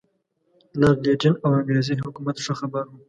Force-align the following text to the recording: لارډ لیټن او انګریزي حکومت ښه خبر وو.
لارډ 0.79 0.99
لیټن 1.05 1.33
او 1.43 1.49
انګریزي 1.59 1.93
حکومت 2.05 2.35
ښه 2.45 2.53
خبر 2.59 2.83
وو. 2.87 2.97